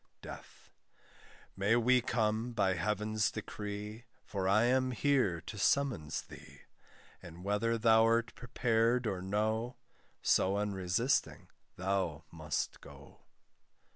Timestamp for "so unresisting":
10.23-11.49